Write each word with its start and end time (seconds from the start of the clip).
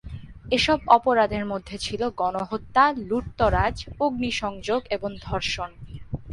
এসব 0.51 0.79
অপরাধের 0.87 1.43
মধ্যে 1.45 1.75
ছিল 1.77 2.01
গণহত্যা, 2.19 2.83
লুটতরাজ, 3.09 3.75
অগ্নিসংযোগ 3.99 4.81
এবং 4.95 5.09
ধর্ষণ। 5.27 5.69